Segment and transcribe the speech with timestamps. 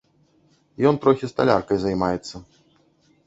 [0.91, 2.35] Ён трохі сталяркай займаецца.